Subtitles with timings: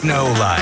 [0.00, 0.59] Techno Life.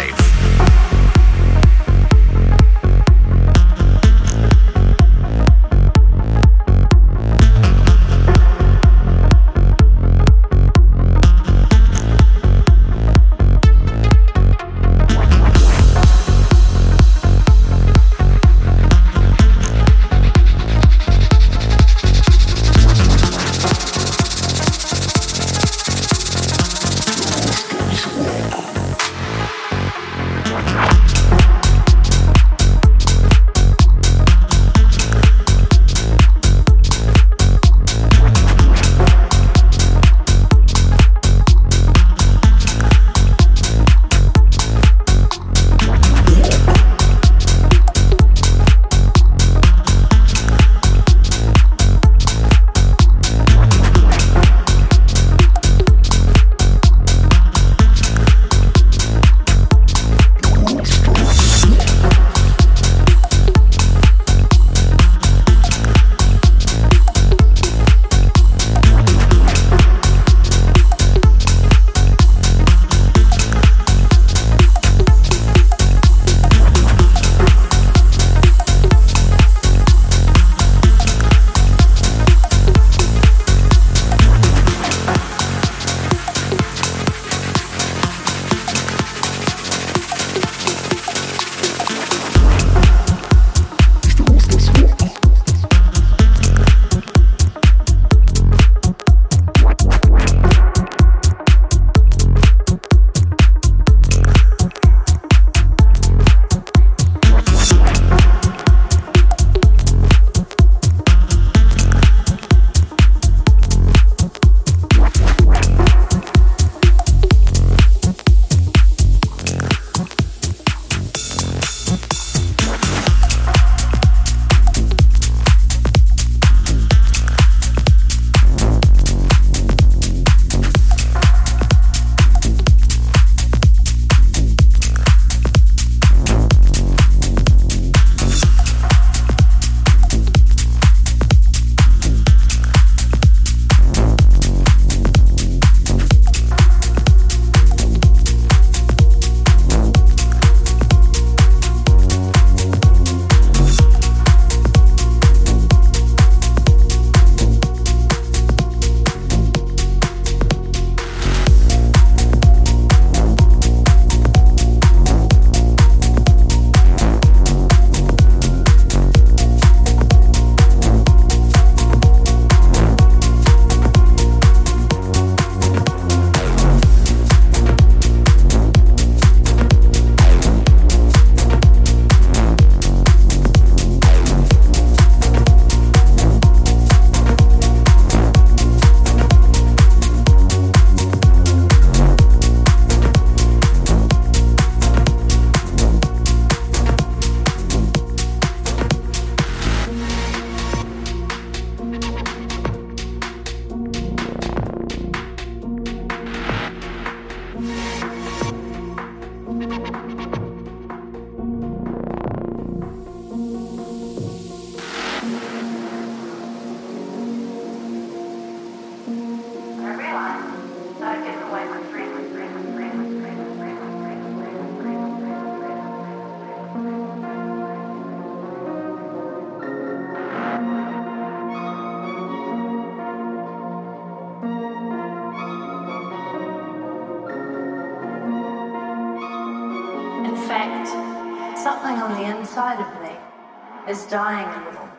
[243.89, 244.98] is dying a little.